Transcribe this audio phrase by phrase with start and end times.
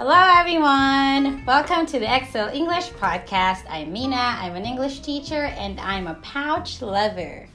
[0.00, 1.44] Hello, everyone.
[1.44, 3.64] Welcome to the Excel English podcast.
[3.68, 4.14] I'm Mina.
[4.14, 7.48] I'm an English teacher and I'm a pouch lover.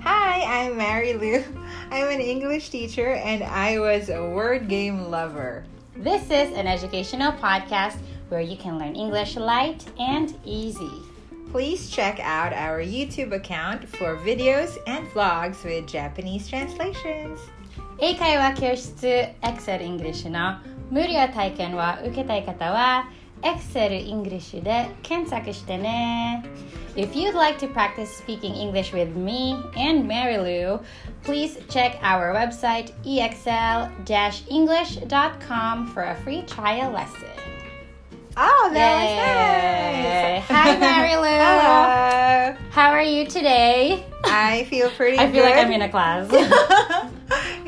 [0.00, 1.44] Hi, I'm Mary Lou.
[1.90, 5.64] I'm an English teacher and I was a word game lover.
[5.96, 10.92] This is an educational podcast where you can learn English light and easy.
[11.50, 17.38] Please check out our YouTube account for videos and vlogs with Japanese translations.
[17.98, 19.06] 英会話教室
[19.42, 20.58] Excel English の
[20.90, 23.08] 無料体験を受けたい方は
[23.42, 26.44] Excel English で検索してね
[26.94, 30.78] If you'd like to practice speaking English with me and Mary Lou,
[31.24, 37.28] please check our website exl-english.com for a free trial lesson.
[38.36, 40.40] Oh, that Yay.
[40.40, 40.48] was nice.
[40.48, 41.22] Hi, Mary Lou.
[41.24, 42.54] Hello.
[42.70, 44.04] How are you today?
[44.24, 45.64] I feel pretty I feel like good.
[45.66, 46.28] I'm in a class.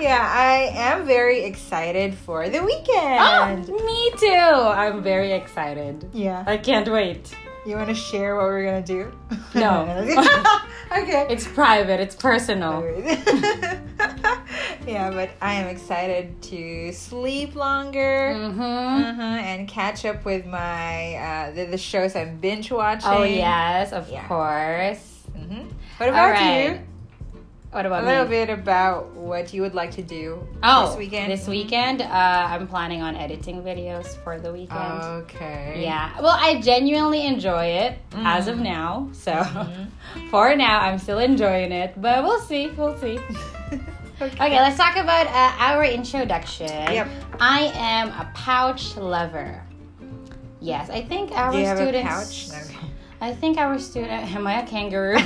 [0.01, 3.67] yeah, I am very excited for the oh, weekend.
[3.85, 4.27] me too.
[4.27, 6.09] I'm very excited.
[6.13, 6.43] Yeah.
[6.47, 7.35] I can't wait.
[7.65, 9.11] You want to share what we're going to do?
[9.53, 9.83] No.
[10.97, 11.27] okay.
[11.29, 12.81] It's private, it's personal.
[14.87, 18.61] yeah, but I am excited to sleep longer Mm-hmm.
[18.61, 23.09] uh-huh, and catch up with my uh, the, the shows I'm binge watching.
[23.11, 24.27] Oh, yes, of Yeah.
[24.27, 25.23] course.
[25.35, 26.71] hmm What about right.
[26.71, 26.79] you?
[27.71, 28.29] What about A little me?
[28.31, 31.31] bit about what you would like to do Oh, this weekend.
[31.31, 35.03] This weekend, uh, I'm planning on editing videos for the weekend.
[35.23, 35.79] Okay.
[35.83, 36.19] Yeah.
[36.19, 39.09] Well, I genuinely enjoy it as of now.
[39.13, 39.87] So Mhm.
[40.31, 42.67] for now, I'm still enjoying it, but we'll see.
[42.71, 43.19] We'll see.
[44.21, 46.67] Okay, let's talk about uh, our introduction.
[46.67, 47.07] Yep.
[47.39, 49.63] I am a pouch lover.
[50.59, 52.49] Yes, I think our Do you have a students.
[52.51, 52.75] pouch?
[53.21, 54.11] I think our student.
[54.35, 55.19] Am I a kangaroo?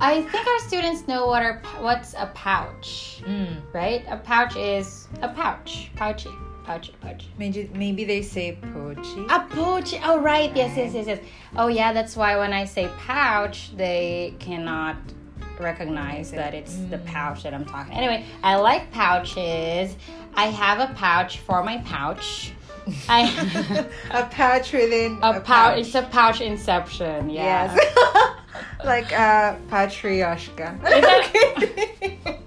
[0.00, 3.60] I think our students know what are what's a pouch, Mm.
[3.72, 4.04] right?
[4.08, 6.30] A pouch is a pouch, pouchy,
[6.64, 7.28] pouchy, pouchy.
[7.38, 9.24] Maybe, maybe they say pochi.
[9.30, 9.94] A pouch.
[10.02, 10.54] Oh, right.
[10.56, 11.18] Yes, yes, yes, yes.
[11.56, 11.92] Oh, yeah.
[11.92, 14.96] That's why when I say pouch, they cannot
[15.60, 17.94] recognize that it's the pouch that I'm talking.
[17.94, 19.96] Anyway, I like pouches.
[20.34, 22.52] I have a pouch for my pouch.
[23.08, 25.78] I a pouch within a pouch.
[25.78, 27.30] It's a pouch inception.
[27.30, 27.74] Yeah.
[27.74, 28.36] Yes.
[28.84, 30.80] like uh, Matryoshka.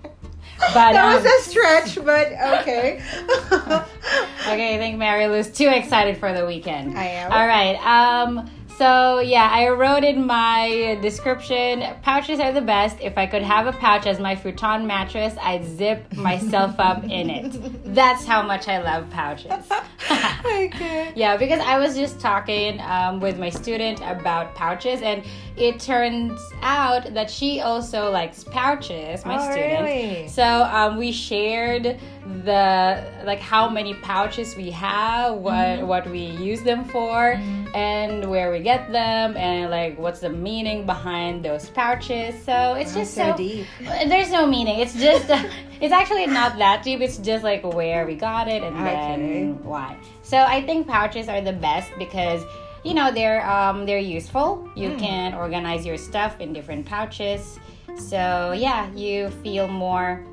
[0.60, 2.28] But that um, was a stretch, but
[2.62, 3.00] okay.
[3.52, 6.98] okay, I think Mary Lou's too excited for the weekend.
[6.98, 7.32] I am.
[7.32, 7.76] All right.
[7.86, 8.50] Um.
[8.78, 12.98] So yeah, I wrote in my description, pouches are the best.
[13.02, 17.32] If I could have a pouch as my futon mattress, I'd zip myself up in
[17.32, 17.94] it.
[17.96, 19.52] That's how much I love pouches.
[20.46, 21.12] okay.
[21.16, 25.24] Yeah, because I was just talking um, with my student about pouches, and
[25.56, 29.26] it turns out that she also likes pouches.
[29.26, 29.82] My Oh, student.
[29.86, 30.28] really?
[30.28, 32.00] So um, we shared
[32.44, 35.88] the like how many pouches we have, what Mm-hmm.
[35.88, 37.40] what we use them for,
[37.74, 42.36] and where we get them, and like what's the meaning behind those pouches.
[42.44, 43.68] So it's Oh, just so so, deep.
[43.80, 44.80] There's no meaning.
[44.80, 45.26] It's just
[45.82, 47.02] it's actually not that deep.
[47.02, 49.06] It's just like where we got it and Okay.
[49.08, 49.98] then why.
[50.24, 52.44] So I think pouches are the best because
[52.84, 54.68] you know they're um, they're useful.
[54.76, 54.98] You Hmm.
[55.00, 57.58] can organize your stuff in different pouches.
[57.98, 60.24] So yeah, you feel more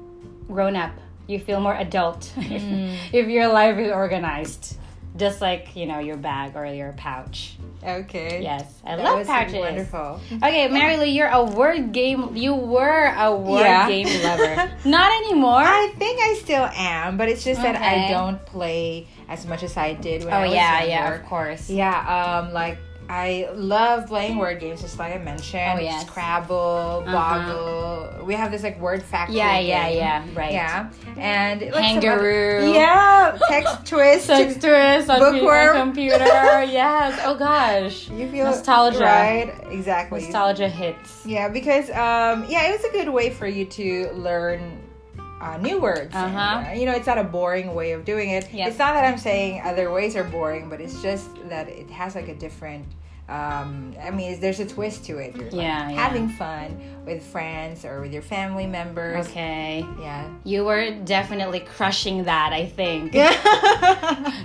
[0.48, 0.92] grown up.
[1.26, 2.94] You feel more adult if, Hmm.
[3.12, 4.76] if your life is organized,
[5.16, 7.56] just like you know your bag or your pouch.
[7.82, 8.42] Okay.
[8.42, 9.54] Yes, I That love was pouches.
[9.54, 10.18] wonderful.
[10.42, 12.34] Okay, Mary Lou, you're a word game.
[12.34, 13.86] You were a word Yeah.
[13.88, 14.72] game lover.
[14.86, 15.60] Not anymore.
[15.62, 19.76] I think I still am, but it's just that I don't play as much as
[19.76, 20.88] I did when oh I was yeah, younger.
[20.90, 21.68] yeah, of course.
[21.68, 22.78] Yeah, um, like
[23.08, 25.78] I love playing word games, just like I mentioned.
[25.78, 26.06] Oh, yes.
[26.06, 27.12] Scrabble, Uh-huh.
[27.12, 28.24] Boggle.
[28.24, 29.36] We have this like word factory.
[29.36, 29.98] Yeah, yeah, game.
[29.98, 30.24] yeah.
[30.34, 30.52] Right.
[30.52, 32.72] Yeah, and like Kangaroo.
[32.72, 34.26] yeah, text twist.
[34.28, 35.76] text twist on Bookworm.
[35.76, 36.16] computer.
[36.64, 37.20] yes.
[37.24, 38.08] Oh gosh.
[38.08, 39.00] You feel Nostalgia.
[39.00, 39.54] right?
[39.70, 40.22] Exactly.
[40.22, 41.26] Nostalgia hits.
[41.26, 44.78] Yeah, because um, yeah, it was a good way for you to learn
[45.44, 46.14] uh, new words.
[46.14, 46.38] Uh-huh.
[46.70, 48.48] uh, you know, it's not a boring way of doing it.
[48.52, 48.70] Yes.
[48.70, 52.14] It's not that I'm saying other ways are boring, but it's just that it has
[52.14, 52.86] like a different.
[53.26, 55.34] Um, I mean, there's a twist to it.
[55.34, 55.96] You're like, Yeah, yeah.
[55.96, 59.26] having fun with friends or with your family members.
[59.28, 59.86] Okay.
[59.98, 60.28] Yeah.
[60.44, 63.14] You were definitely crushing that, I think.
[63.14, 63.32] Yeah.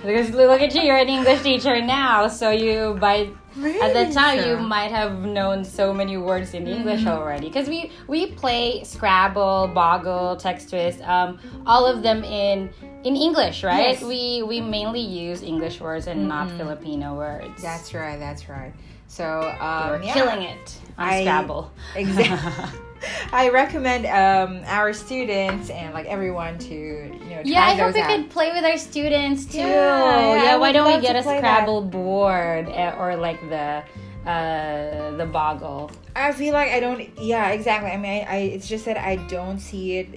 [0.02, 4.12] Because look at you, you're an English teacher now, so you by at the Really?
[4.12, 7.08] time you might have known so many words in English Mm-hmm.
[7.18, 7.48] already.
[7.48, 12.70] Because we we play Scrabble, Boggle, Text Twist, um, all of them in
[13.04, 13.98] in English, right?
[13.98, 14.02] Yes.
[14.02, 17.60] We we mainly use English words and not Filipino words.
[17.62, 18.18] That's right.
[18.18, 18.72] That's right.
[19.08, 20.14] So We're um, yeah.
[20.14, 21.70] killing it on I- Scrabble.
[21.96, 22.78] Exactly.
[23.32, 28.00] I recommend um, our students and like everyone to you know Yeah, I hope we
[28.00, 28.08] out.
[28.08, 29.58] could play with our students too.
[29.58, 31.56] Yeah, Yeah, I why don't we get a play that.
[31.58, 33.82] Scrabble board eh, or like the
[34.26, 35.90] uh the boggle?
[36.14, 37.08] I feel like I don't.
[37.18, 37.90] Yeah, exactly.
[37.90, 40.08] I mean, I, I it's just that I don't see it.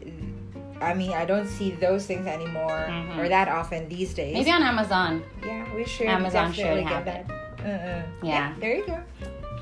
[0.82, 3.18] I mean, I don't see those things anymore Mhm.
[3.18, 4.34] or that often these days.
[4.34, 5.24] Maybe on Amazon.
[5.46, 6.08] yeah, we should.
[6.08, 7.26] Amazon should have that.
[7.64, 8.02] Uh-uh.
[8.22, 8.54] Yeah.
[8.60, 9.00] There you go.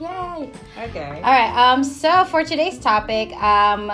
[0.02, 0.50] Yay.
[0.90, 1.22] Okay.
[1.24, 1.54] All right.
[1.56, 1.84] Um.
[1.84, 3.92] So for today's topic, um,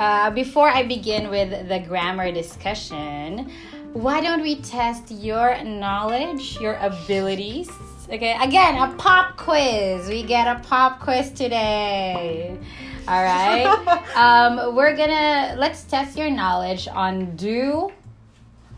[0.00, 3.52] uh, before I begin with the grammar discussion,
[3.92, 7.70] why don't we test your knowledge, your abilities?
[8.06, 8.34] Okay.
[8.40, 10.08] Again, a pop quiz.
[10.08, 12.58] We get a pop quiz today.
[13.06, 14.06] All right.
[14.16, 17.92] um, we're gonna let's test your knowledge on do,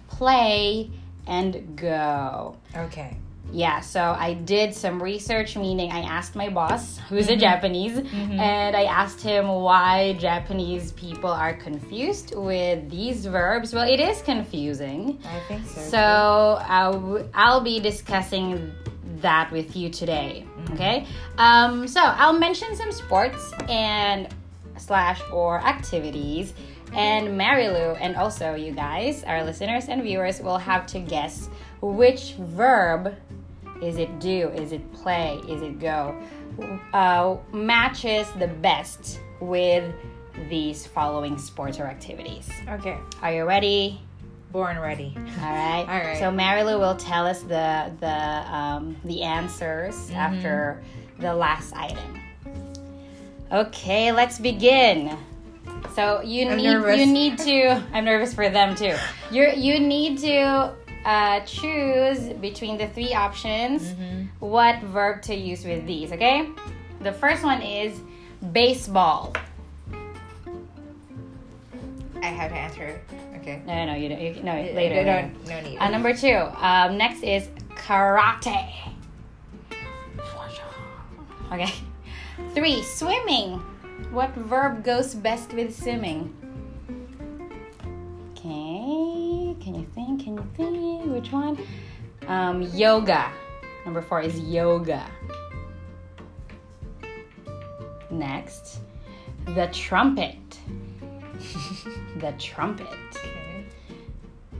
[0.08, 0.90] play,
[1.26, 2.56] and go.
[2.74, 3.16] Okay.
[3.50, 7.40] Yeah, so I did some research, meaning I asked my boss, who's a mm-hmm.
[7.40, 8.40] Japanese, mm-hmm.
[8.40, 13.74] and I asked him why Japanese people are confused with these verbs.
[13.74, 15.20] Well, it is confusing.
[15.24, 15.80] I think so.
[15.82, 18.72] So I'll, I'll be discussing
[19.16, 20.46] that with you today.
[20.46, 20.74] Mm-hmm.
[20.74, 21.06] Okay.
[21.36, 24.28] Um, so I'll mention some sports and
[24.78, 26.54] slash or activities,
[26.94, 31.48] and Marilu and also you guys, our listeners and viewers, will have to guess
[31.80, 33.14] which verb
[33.82, 36.16] is it do, is it play, is it go,
[36.92, 39.92] uh, matches the best with
[40.48, 42.48] these following sports or activities.
[42.68, 42.96] Okay.
[43.20, 44.00] Are you ready?
[44.50, 45.14] Born ready.
[45.16, 45.80] All right.
[45.80, 46.18] All right.
[46.18, 50.14] So Marilu will tell us the the um, the answers Mm-hmm.
[50.16, 50.82] after
[51.18, 52.20] the last item.
[53.50, 55.16] Okay, let's begin.
[55.94, 56.98] So you I'm need nervous.
[56.98, 57.82] you need to.
[57.92, 58.94] I'm nervous for them too.
[59.30, 60.72] You you need to
[61.04, 64.26] uh, choose between the three options Mm-hmm.
[64.46, 66.12] what verb to use with these.
[66.12, 66.48] Okay.
[67.00, 68.00] The first one is
[68.52, 69.32] baseball.
[72.22, 73.00] I have to answer.
[73.36, 73.60] Okay.
[73.66, 73.94] No, no, no.
[73.98, 74.20] You don't.
[74.20, 75.02] You, no, Uh, later.
[75.04, 75.30] No, later.
[75.46, 75.78] no, no need.
[75.78, 76.36] Uh, number two.
[76.56, 78.70] Um, next is karate.
[81.52, 81.72] Okay.
[82.54, 82.82] Three.
[82.84, 83.58] Swimming.
[84.12, 86.34] What verb goes best with swimming?
[91.12, 91.58] Which one?
[92.26, 93.30] Um, yoga.
[93.84, 95.04] Number four is yoga.
[98.10, 98.78] Next,
[99.44, 100.38] the trumpet.
[102.16, 102.86] the trumpet.
[103.14, 103.66] okay.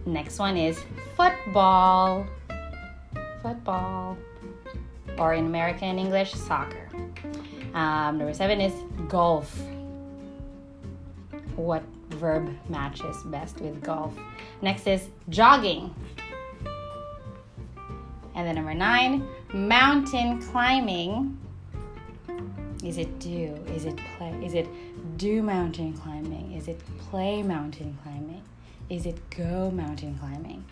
[0.04, 0.78] Next one is
[1.16, 2.26] football.
[3.40, 4.18] Football.
[5.16, 6.86] Or in American English, soccer.
[7.72, 8.74] Um, number seven is
[9.08, 9.58] golf.
[11.56, 14.14] What verb matches best with golf?
[14.60, 15.94] Next is jogging.
[18.42, 21.38] And then number nine, mountain climbing.
[22.82, 23.54] Is it do?
[23.68, 24.32] Is it play?
[24.44, 24.66] Is it
[25.16, 26.50] do mountain climbing?
[26.50, 28.42] Is it play mountain climbing?
[28.90, 30.64] Is it go mountain climbing?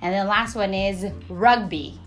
[0.00, 2.00] And the last one is rugby.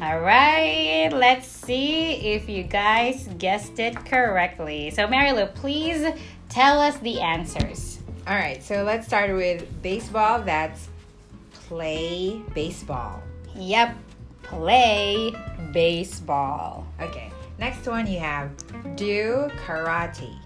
[0.00, 4.88] All right, let's see if you guys guessed it correctly.
[4.88, 6.14] So, Marilu, please
[6.48, 7.98] tell us the answers.
[8.26, 8.60] All right.
[8.62, 10.42] So let's start with baseball.
[10.42, 10.88] That's
[11.68, 13.22] play baseball.
[13.54, 13.96] Yep,
[14.42, 15.32] play
[15.72, 16.86] baseball.
[17.00, 17.30] Okay.
[17.58, 18.50] Next one you have
[18.96, 20.36] do karate.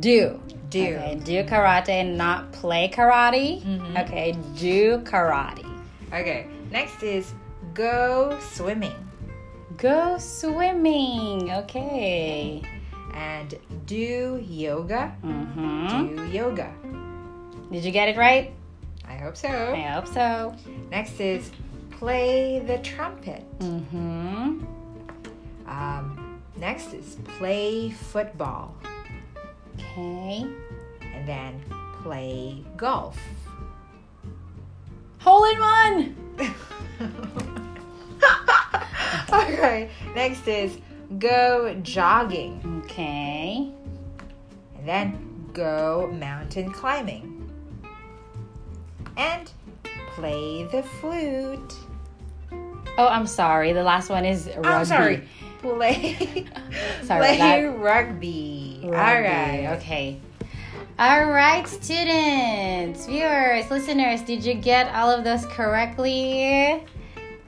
[0.00, 0.40] Do.
[0.68, 0.80] Do.
[0.82, 3.62] Okay, do karate, and not play karate.
[3.64, 4.04] Mhm.
[4.04, 5.64] Okay, do karate.
[6.12, 6.46] Okay.
[6.70, 7.32] Next is
[7.72, 8.92] go swimming
[9.78, 11.50] Go swimming.
[11.52, 12.62] Okay.
[13.14, 13.54] and
[13.86, 15.14] do yoga.
[15.24, 16.16] Mm-hmm.
[16.16, 16.72] Do yoga.
[17.72, 18.52] Did you get it right?
[19.18, 19.48] I hope so.
[19.48, 20.54] I hope so.
[20.90, 21.50] Next is
[21.90, 23.42] play the trumpet.
[23.58, 24.64] Mm-hmm.
[25.66, 28.76] Um, next is play football.
[29.74, 30.46] Okay.
[31.02, 31.60] And then
[32.02, 33.18] play golf.
[35.18, 36.16] Hole in one.
[39.32, 39.90] okay.
[40.14, 40.78] Next is
[41.18, 42.84] go jogging.
[42.84, 43.72] Okay.
[44.76, 47.27] And then go mountain climbing.
[49.18, 49.50] And
[50.14, 51.74] play the flute.
[52.96, 53.72] Oh, I'm sorry.
[53.72, 54.68] The last one is rugby.
[54.68, 55.28] I'm sorry.
[55.60, 56.46] Play
[57.02, 58.80] Sorry play rugby.
[58.84, 58.86] Rugby.
[58.86, 59.76] All right.
[59.78, 60.20] Okay.
[61.00, 66.84] All right, students, viewers, listeners, did you get all of those correctly?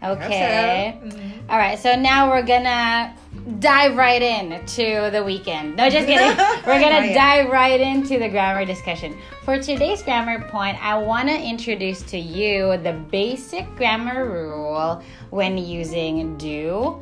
[0.02, 0.98] Okay.
[1.02, 1.06] So.
[1.08, 1.30] Mhm.
[1.50, 3.14] All right, so now we're gonna
[3.58, 5.76] dive right in to the weekend.
[5.76, 6.28] No, just kidding.
[6.66, 7.42] We're gonna Oh, yeah.
[7.42, 9.16] dive right into the grammar discussion.
[9.44, 15.58] For today's grammar point, I want to introduce to you the basic grammar rule when
[15.58, 17.00] using do,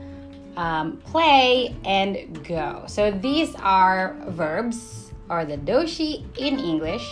[0.57, 2.85] um, play, and go.
[2.87, 7.07] So these are verbs or the doshi in English,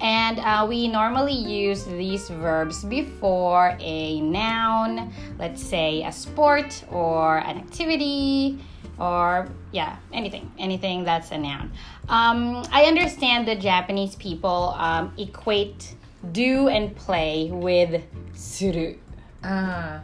[0.00, 7.38] and uh, we normally use these verbs before a noun, let's say a sport or
[7.38, 8.58] an activity
[8.98, 11.72] or yeah anything anything that's a noun.
[12.08, 15.96] Um, i understand that japanese people um, equate
[16.32, 18.02] do and play with
[18.34, 18.96] suru.
[19.42, 20.00] Ah.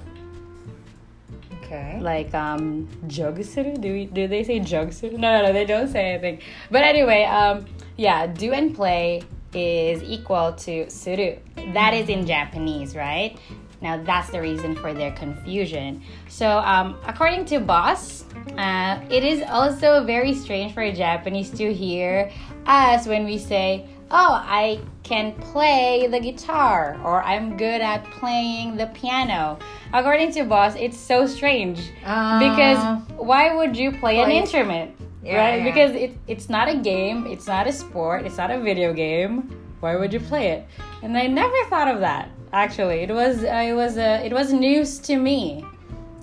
[1.71, 2.01] Okay.
[2.01, 6.41] like um do we do they say jogsuru no no no they don't say anything.
[6.69, 7.65] But anyway um
[7.97, 9.23] yeah do and play
[9.55, 11.37] is equal to suru.
[11.73, 13.39] That is in japanese right?
[13.81, 16.03] Now that's the reason for their confusion.
[16.29, 18.25] So um according to boss
[18.59, 22.33] uh, it is also very strange for a japanese to hear
[22.67, 28.77] us when we say oh i can play the guitar or i'm good at playing
[28.77, 29.59] the piano.
[29.93, 31.91] According to boss it's so strange.
[32.05, 32.39] Ah.
[32.39, 34.95] because why would you play an instrument?
[35.23, 35.59] Yeah, right?
[35.59, 35.65] yeah.
[35.65, 39.51] because it, it's not a game it's not a sport it's not a video game.
[39.81, 40.67] Why would you play it?
[41.03, 43.01] And i never thought of that actually.
[43.01, 45.65] It was uh, it was uh, it was news to me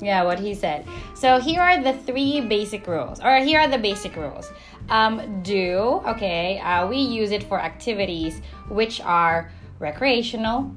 [0.02, 0.86] yeah what he said.
[1.16, 4.52] So here are the three basic rules or here are the basic rules.
[4.90, 10.72] Um, do okay uh, we use it for activities which are recreational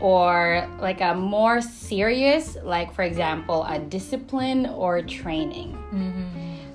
[0.00, 5.76] or like a more serious like for example a discipline or training.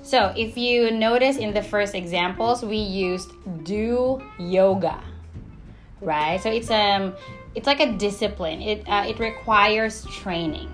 [0.02, 3.32] So if you notice in the first examples we used
[3.64, 5.02] do yoga
[6.00, 6.40] right?
[6.40, 7.14] So it's um
[7.54, 8.62] it's like a discipline.
[8.62, 10.70] It uh, it requires training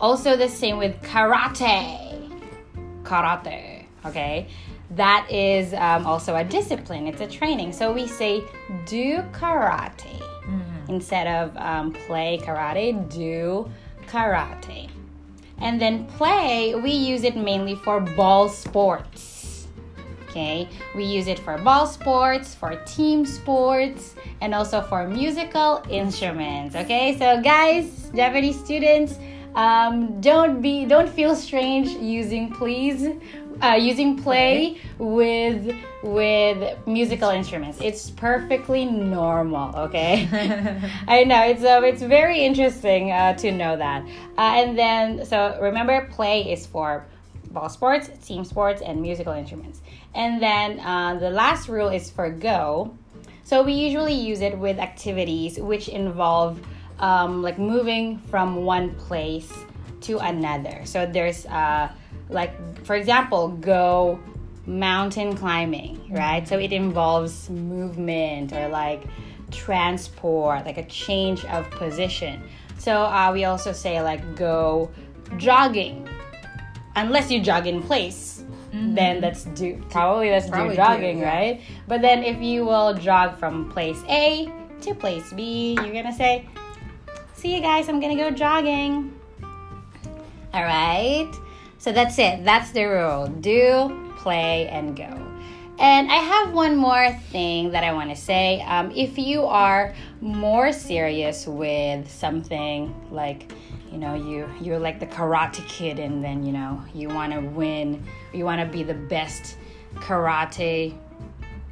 [0.00, 2.30] also the same with karate.
[3.02, 4.48] Karate okay?
[4.90, 7.06] That is um, also a discipline.
[7.06, 7.72] It's a training.
[7.72, 8.42] So we say
[8.86, 10.22] do karate.
[10.88, 13.70] Instead of um, play karate do
[14.06, 14.88] karate.
[15.60, 19.37] And then play we use it mainly for ball sports
[20.38, 20.68] okay?
[20.94, 27.18] We use it for ball sports for team sports and also for musical instruments okay?
[27.18, 29.18] So guys japanese students
[29.54, 33.08] um, don't be don't feel strange using please
[33.62, 37.80] uh, using play with with musical instruments.
[37.80, 40.28] It's perfectly normal okay?
[41.08, 44.04] I know it's uh, it's very interesting uh, to know that.
[44.38, 47.04] Uh, and then so remember play is for
[47.52, 49.80] ball sports team sports and musical instruments
[50.14, 52.96] and then uh, the last rule is for go
[53.44, 56.60] so we usually use it with activities which involve
[56.98, 59.52] um, like moving from one place
[60.02, 60.82] to another.
[60.84, 61.90] So there's uh,
[62.28, 64.20] like for example, go
[64.66, 66.46] mountain climbing, right?
[66.46, 69.04] So it involves movement or like
[69.50, 72.42] transport, like a change of position.
[72.78, 74.90] So uh, we also say like go
[75.36, 76.08] jogging,
[77.06, 78.44] unless you jog in place.
[78.70, 81.34] Then that's do probably that's Probably do do, jogging, yeah.
[81.34, 81.60] right?
[81.86, 84.52] But then if you will jog from place A
[84.82, 86.46] to place B, you're gonna say,
[87.34, 89.18] "See you guys, I'm gonna go jogging."
[90.52, 91.30] All right.
[91.78, 92.44] So that's it.
[92.44, 93.26] That's the rule.
[93.28, 95.28] Do, play, and go.
[95.78, 98.60] And I have one more thing that I want to say.
[98.62, 103.52] Um, if you are more serious with something like,
[103.90, 107.40] you know, you you're like the karate kid, and then you know you want to
[107.40, 109.56] win, you want to be the best
[109.96, 110.94] karate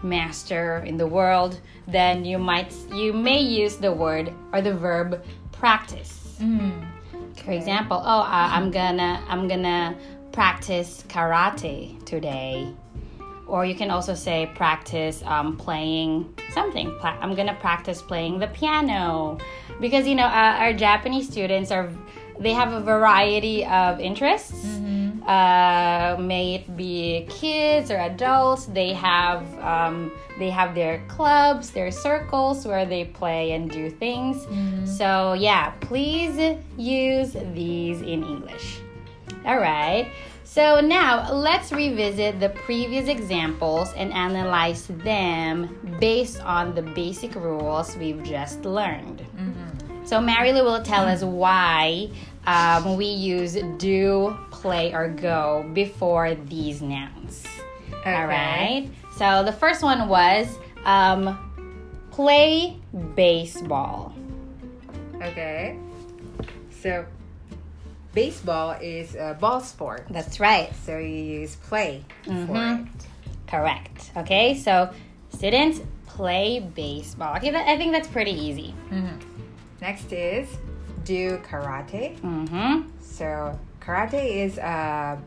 [0.03, 5.25] master in the world, then you might you may use the word or the verb
[5.53, 6.37] practice.
[7.45, 9.97] For example, oh, uh, I'm gonna I'm gonna
[10.33, 12.73] practice karate today,
[13.47, 16.95] or you can also say practice um, playing something.
[17.03, 19.39] I'm gonna practice playing the piano,
[19.81, 21.91] because you know uh, our Japanese students are
[22.39, 24.65] they have a variety of interests.
[25.27, 31.91] Uh, may it be kids or adults, they have um, they have their clubs, their
[31.91, 34.47] circles where they play and do things.
[34.99, 36.39] So yeah, please
[36.77, 38.79] use these in English.
[39.45, 40.09] All right.
[40.45, 47.97] So now let's revisit the previous examples and analyze them based on the basic rules
[47.97, 49.27] we've just learned.
[50.07, 52.09] So Marilyn will tell us why
[52.47, 57.45] um, we use do, play, or go before these nouns.
[57.93, 58.25] All Okay.
[58.25, 58.89] right.
[59.17, 60.47] So the first one was
[60.85, 61.37] um,
[62.13, 62.77] play
[63.17, 64.15] baseball.
[65.21, 65.77] Okay.
[66.83, 67.05] So,
[68.15, 70.07] baseball is a ball sport.
[70.11, 70.71] That's right.
[70.85, 71.09] So you
[71.41, 72.87] use play for Mhm.
[72.87, 73.07] it.
[73.49, 74.13] Correct.
[74.19, 74.55] Okay.
[74.55, 74.91] So
[75.31, 77.37] students play baseball.
[77.39, 77.51] Okay.
[77.51, 78.73] That, I think that's pretty easy.
[79.81, 80.49] Next is
[81.05, 82.19] do karate.
[82.21, 82.91] Mm-hmm.
[83.01, 85.19] So karate is uh,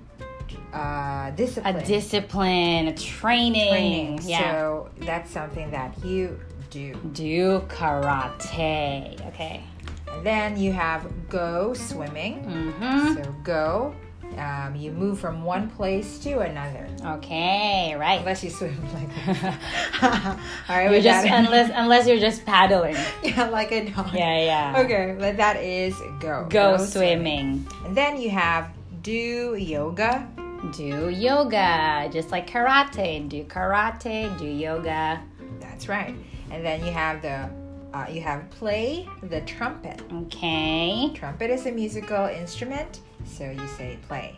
[0.74, 1.76] uh, discipline.
[1.76, 3.70] A discipline, a training.
[3.70, 4.20] training.
[4.24, 4.52] Yeah.
[4.52, 6.40] So that's something that you
[6.70, 6.94] do.
[7.14, 9.26] Do karate.
[9.28, 9.64] Okay.
[10.12, 12.44] And then you have go swimming.
[12.44, 13.16] Mm-hmm.
[13.16, 13.96] So go,
[14.40, 16.88] um, you move from one place to another.
[17.18, 18.20] Okay, right.
[18.20, 19.10] Unless you swim like.
[20.04, 22.96] All right, You're just unless unless you're just paddling.
[23.24, 24.14] yeah, like a dog.
[24.14, 24.80] Yeah, yeah.
[24.82, 26.48] Okay, but that is go.
[26.50, 27.68] Go swimming.
[27.86, 28.70] And then you have
[29.02, 30.28] do yoga.
[30.76, 33.28] Do yoga, just like karate.
[33.30, 34.38] Do karate.
[34.38, 35.22] Do yoga.
[35.60, 36.16] That's right.
[36.52, 37.50] And then you have the
[37.94, 40.02] uh, you have play the trumpet.
[40.14, 41.12] Okay.
[41.16, 44.38] Trumpet is a musical instrument, so you say play.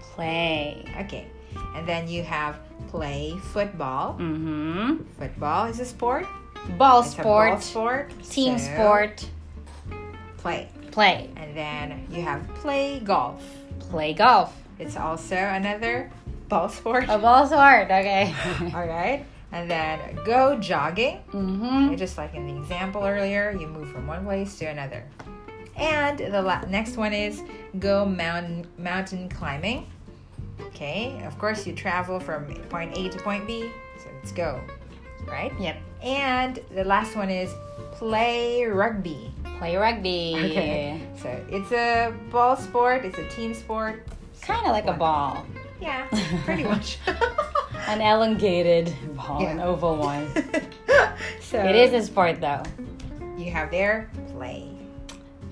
[0.00, 0.84] Play.
[1.00, 1.26] Okay.
[1.74, 2.56] And then you have
[2.88, 4.14] play football.
[4.14, 5.04] Mm-hmm.
[5.18, 6.26] Football is a sport.
[6.76, 7.62] Ball It's a ball sport.
[7.62, 8.12] sport.
[8.30, 9.26] Team so sport.
[10.38, 10.68] Play.
[10.90, 11.30] Play.
[11.36, 13.42] And then you have play golf.
[13.78, 14.54] Play golf.
[14.78, 16.10] It's also another
[16.48, 17.04] ball sport.
[17.08, 17.84] A ball sport.
[17.90, 18.34] Okay.
[18.74, 19.24] All right.
[19.52, 21.22] And then go jogging.
[21.32, 21.96] mm-hmm.
[21.96, 25.04] Just like in the example earlier, you move from one place to another.
[25.80, 27.42] And the la- next one is
[27.78, 29.86] go mountain mountain climbing.
[30.66, 34.60] Okay, of course you travel from point A to point B, so let's go,
[35.26, 35.52] right?
[35.58, 35.78] Yep.
[36.02, 37.50] And the last one is
[37.92, 39.32] play rugby.
[39.58, 40.34] Play rugby.
[40.36, 43.04] Okay, so it's a ball sport.
[43.04, 44.06] It's a team sport.
[44.42, 45.46] Kind of like a ball.
[45.80, 46.06] Yeah,
[46.44, 46.98] pretty much.
[47.88, 50.28] An elongated ball, an oval one.
[51.40, 52.62] so It is a sport though.
[53.38, 54.79] You have there play.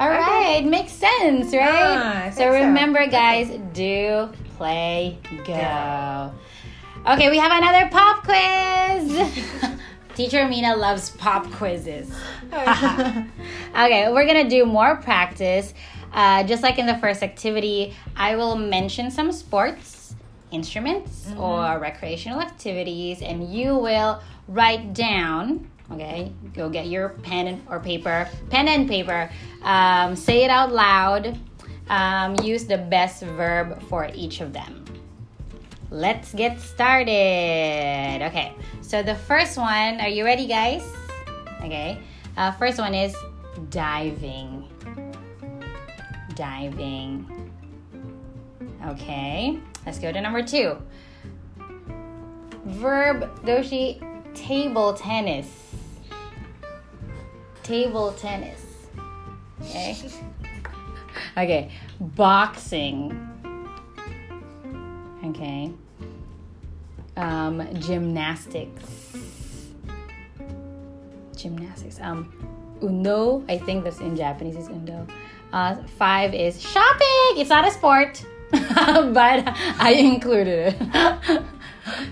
[0.01, 0.63] All Okay.
[0.63, 1.97] makes sense, right?
[1.99, 2.61] Ah, I so think so.
[2.67, 6.33] remember, guys, do play go.
[7.07, 9.39] Okay, we have another pop quiz.
[10.15, 12.11] Teacher Mina loves pop quizzes.
[12.53, 15.75] okay, we're gonna do more practice.
[16.13, 20.15] Uh, just like in the first activity, I will mention some sports,
[20.51, 25.71] instruments, or recreational activities, and you will write down.
[25.91, 29.31] Okay, go get your pen and, or paper, pen and paper.
[29.63, 31.39] Um, say it out loud.
[31.89, 34.85] Um, use the best verb for each of them.
[35.91, 38.21] Let's get started.
[38.23, 40.83] Okay, so the first one, are you ready, guys?
[41.63, 41.99] Okay,
[42.37, 43.17] uh, first one is
[43.71, 44.69] diving.
[46.35, 47.51] Diving.
[48.87, 50.77] Okay, let's go to number two.
[52.67, 55.68] Verb Doshi table tennis.
[57.69, 58.65] Table tennis.
[59.61, 59.95] Okay.
[61.37, 63.13] Okay, boxing.
[65.23, 65.71] Okay.
[67.19, 69.69] Um, gymnastics.
[71.37, 72.01] Gymnastics.
[72.01, 72.33] Um,
[72.81, 73.45] undo.
[73.51, 75.07] I think that's in Japanese is undo.
[75.53, 77.37] Uh, five is shopping.
[77.37, 79.45] It's not a sport, but
[79.79, 81.43] I included it.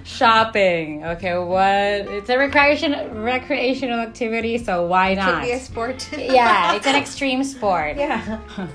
[0.05, 1.05] shopping.
[1.05, 2.12] Okay, what?
[2.15, 5.29] It's a recreation recreational activity, so why not?
[5.29, 6.09] It Could be a sport.
[6.19, 7.97] yeah, it's an extreme sport.
[7.97, 8.39] yeah.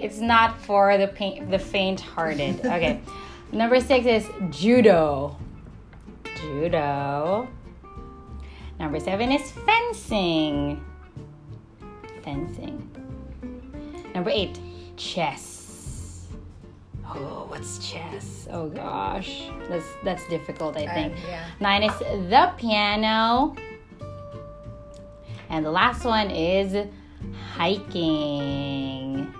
[0.00, 2.60] It's not for the pain, the faint-hearted.
[2.64, 3.00] Okay.
[3.50, 5.36] Number six is judo.
[6.36, 7.48] Judo.
[8.78, 10.84] Number seven is fencing.
[12.22, 12.78] Fencing.
[14.14, 14.60] Number eight,
[14.96, 15.57] chess.
[17.14, 18.46] Oh, what's chess?
[18.50, 20.76] Oh gosh, that's that's difficult.
[20.76, 21.14] I think.
[21.14, 21.46] Um, yeah.
[21.60, 23.54] Nine is the piano.
[25.50, 26.86] And the last one is
[27.54, 29.32] hiking.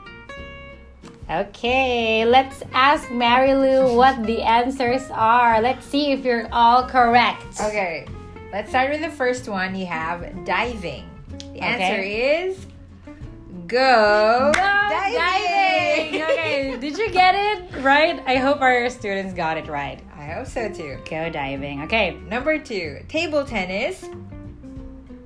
[1.30, 5.60] Okay, let's ask Mary Lou what the answers are.
[5.60, 7.60] Let's see if you're all correct.
[7.60, 8.06] Okay,
[8.50, 9.74] let's start with the first one.
[9.74, 11.04] You have diving.
[11.52, 12.66] The answer is
[13.66, 14.52] go,
[14.90, 16.22] diving.
[16.22, 18.22] okay, did you get it right?
[18.26, 20.02] I hope our students got it right.
[20.16, 20.98] I hope so too.
[21.08, 21.82] Go diving.
[21.82, 24.04] Okay, Number two, table tennis.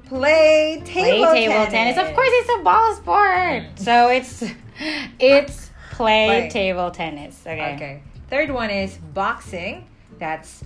[0.06, 1.96] Play table, play table, table tennis.
[1.96, 4.42] Of course, it's a ball sport, so it's
[5.18, 6.50] it's play, Play.
[6.50, 7.40] table tennis.
[7.46, 7.74] Okay.
[7.74, 8.02] Okay.
[8.28, 9.86] Third one is boxing.
[10.18, 10.64] That's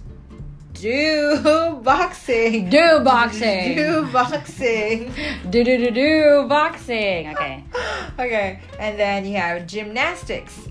[0.80, 2.68] do boxing.
[2.68, 3.76] Do boxing.
[3.76, 5.12] Do boxing.
[5.50, 7.30] Do do do do boxing.
[7.30, 7.64] Okay.
[8.18, 8.60] okay.
[8.78, 10.68] And then you have gymnastics.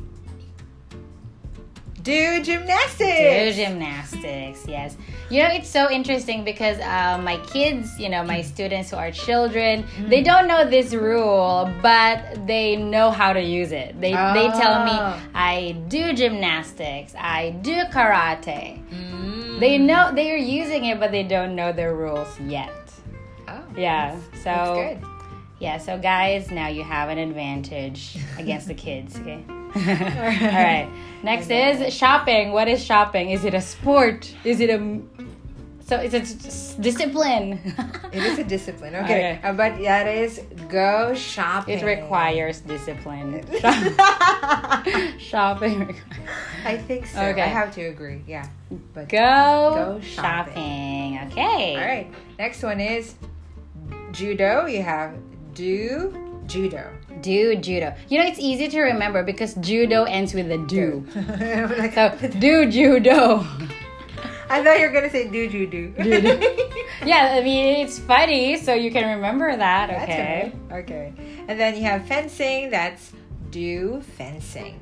[2.06, 3.56] Do gymnastics.
[3.58, 4.96] Do gymnastics, yes.
[5.32, 9.10] You know, it's so interesting because uh, my kids, you know, my students who are
[9.10, 14.00] children, they don't know this rule, but they know how to use it.
[14.00, 15.20] They, they tell me, Oh.
[15.34, 18.84] I do gymnastics, I do karate.
[18.94, 19.60] Mm.
[19.60, 22.72] They know they are using it, but they don't know the rules yet.
[23.48, 25.10] Oh, Yeah, that's- so that's good.
[25.60, 29.44] yeah, so guys, now you have an advantage against the kids, okay?
[29.80, 30.90] All right.
[31.24, 32.52] Next is shopping.
[32.52, 33.32] What is shopping?
[33.32, 34.34] Is it a sport?
[34.44, 35.02] Is it a
[35.88, 37.60] so it's a s- discipline?
[38.12, 38.96] It is a discipline.
[38.96, 39.04] Okay.
[39.38, 39.40] Okay.
[39.44, 41.78] Uh, but that is go shopping.
[41.78, 43.46] It requires discipline.
[45.20, 45.80] shopping.
[45.80, 46.30] requires-
[46.66, 47.22] I think so.
[47.22, 47.42] Okay.
[47.42, 48.24] I have to agree.
[48.28, 48.48] Yeah.
[48.94, 51.20] But Go, Go shopping.
[51.32, 51.76] Okay.
[51.76, 52.12] all right.
[52.40, 53.16] Next one is
[54.12, 54.66] judo.
[54.66, 55.14] You have
[55.54, 56.90] do judo.
[57.26, 57.96] Do judo.
[58.10, 61.06] You know it's easy to remember because judo ends with a do.
[61.82, 63.46] Like- So do judo.
[64.50, 65.90] I thought you were gonna say do do do.
[66.04, 66.38] Judo.
[67.04, 69.90] yeah, I mean it's funny, so you can remember that.
[69.90, 70.54] Okay.
[70.72, 70.80] okay.
[70.80, 71.14] Okay.
[71.48, 72.70] And then you have fencing.
[72.70, 73.12] That's
[73.50, 74.80] do fencing.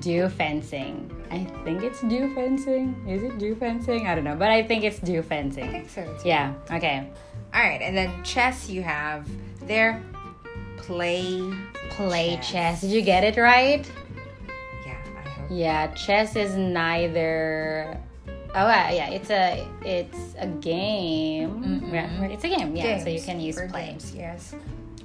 [0.00, 1.06] Do fencing.
[1.30, 2.98] I think it's do fencing.
[3.08, 4.08] Is it do fencing?
[4.08, 5.70] I don't know, but I think it's do I fencing.
[5.70, 6.02] think so.
[6.02, 6.28] Too.
[6.28, 6.52] Yeah.
[6.70, 7.06] Okay.
[7.54, 7.80] All right.
[7.80, 8.68] And then chess.
[8.68, 9.28] You have
[9.70, 10.02] there.
[10.86, 11.42] Play.
[11.90, 12.50] Play Chess.
[12.50, 12.80] chess.
[12.82, 13.84] Did you get it right?
[14.86, 14.94] Yeah.
[15.24, 15.46] I hope.
[15.50, 17.98] Yeah, chess is neither.
[18.54, 21.50] Oh uh, yeah, it's a it's a game.
[21.82, 21.92] Mhm.
[21.92, 22.74] Yeah, it's a game.
[22.76, 23.88] Yeah, so you can use for play.
[23.88, 24.54] games, Yes.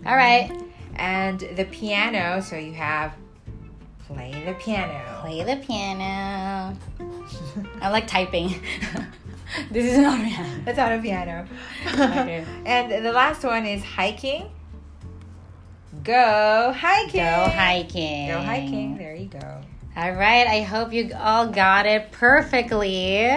[0.05, 0.51] All right,
[0.95, 2.41] And the piano.
[2.41, 3.13] So you have
[4.07, 5.01] play the piano.
[5.21, 6.77] play the piano.
[7.81, 8.49] I like typing.
[9.71, 10.61] this is not a piano.
[10.65, 11.47] That's not a piano.
[11.87, 12.45] Okay.
[12.65, 14.49] and the last one is hiking.
[16.03, 17.19] Go hiking.
[17.19, 18.29] Go hiking.
[18.29, 18.97] Go hiking.
[18.97, 19.61] There you go.
[19.95, 20.47] All right.
[20.47, 23.29] I hope you all got it perfectly.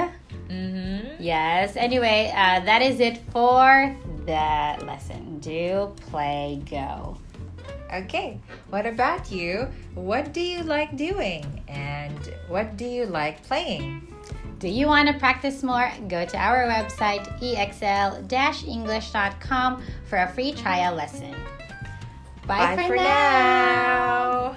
[0.48, 1.22] Mm-hmm.
[1.22, 1.76] Yes.
[1.76, 5.40] Anyway, uh, that is it for the lesson.
[5.40, 7.18] Do, play, go.
[7.92, 8.40] Okay.
[8.70, 9.68] What about you?
[9.94, 11.62] What do you like doing?
[11.68, 14.08] And what do you like playing?
[14.58, 15.90] Do you want to practice more?
[16.08, 21.34] Go to our website exl-english.com for a free trial lesson.
[22.46, 24.56] Bye, Bye for, for, now.